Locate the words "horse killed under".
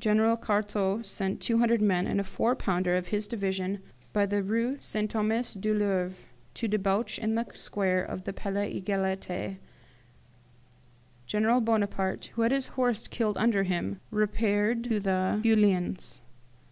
12.74-13.62